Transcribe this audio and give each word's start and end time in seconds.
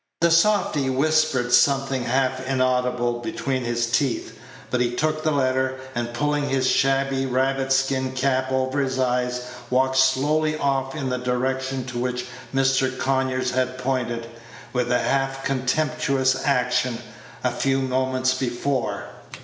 The 0.21 0.31
softy 0.31 0.89
whispered 0.89 1.53
something 1.53 2.05
half 2.05 2.43
inaudible 2.49 3.19
between 3.19 3.63
his 3.63 3.85
teeth; 3.85 4.35
but 4.71 4.81
he 4.81 4.95
took 4.95 5.21
the 5.23 5.29
letter, 5.29 5.79
and, 5.93 6.11
pulling 6.11 6.49
his 6.49 6.65
shabby 6.67 7.27
rabbit 7.27 7.71
skin 7.71 8.13
cap 8.13 8.51
over 8.51 8.79
his 8.81 8.97
eyes, 8.97 9.41
walked 9.69 9.97
slowly 9.97 10.57
off 10.57 10.95
in 10.95 11.09
the 11.09 11.19
direction 11.19 11.85
to 11.85 11.99
which 11.99 12.25
Mr. 12.51 12.97
Conyers 12.97 13.51
had 13.51 13.77
pointed, 13.77 14.25
with 14.73 14.91
a 14.91 14.97
half 15.03 15.43
contemptuous 15.45 16.35
action, 16.45 16.97
a 17.43 17.51
few 17.51 17.79
moments 17.79 18.33
before. 18.33 19.05